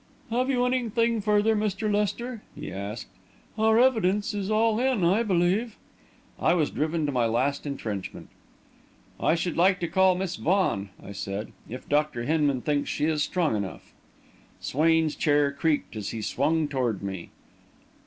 [0.31, 1.93] "Have you anything further, Mr.
[1.93, 3.05] Lester?" he asked.
[3.55, 5.75] "Our evidence is all in, I believe."
[6.39, 8.29] I was driven to my last entrenchment.
[9.19, 12.23] "I should like to call Miss Vaughan," I said, "if Dr.
[12.23, 13.93] Hinman thinks she is strong enough."
[14.59, 17.29] Swain's chair creaked as he swung toward me.